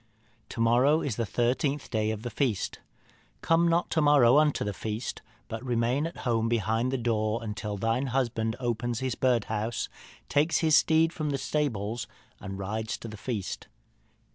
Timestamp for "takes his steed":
10.27-11.13